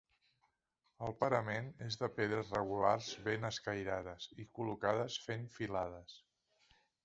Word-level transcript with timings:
El 1.07 1.13
parament 1.23 1.67
és 1.89 1.97
de 1.99 2.09
pedres 2.15 2.49
regulars 2.57 3.11
ben 3.29 3.47
escairades 3.53 4.27
i 4.45 4.49
col·locades 4.59 5.23
fent 5.29 5.49
filades. 5.61 6.21